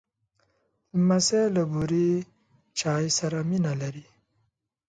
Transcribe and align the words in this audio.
لمسی 0.95 1.41
له 1.55 1.63
بوره 1.71 2.07
چای 2.79 3.05
سره 3.17 3.39
مینه 3.49 3.73
لري. 3.81 4.07